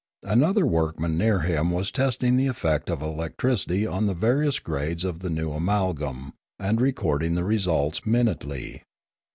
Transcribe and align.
Auother 0.25 0.67
workman 0.67 1.15
near 1.15 1.41
him 1.41 1.69
was 1.69 1.91
testing 1.91 2.35
the 2.35 2.47
effect 2.47 2.89
of 2.89 3.03
electricity 3.03 3.85
on 3.85 4.07
the 4.07 4.15
various 4.15 4.57
grades 4.57 5.03
of 5.03 5.19
the 5.19 5.29
new 5.29 5.51
amalgam 5.51 6.33
and 6.57 6.81
recording 6.81 7.35
the 7.35 7.43
results 7.43 8.03
minutely. 8.03 8.81